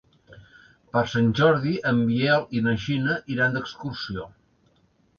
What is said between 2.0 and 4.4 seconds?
Biel i na Gina iran d'excursió.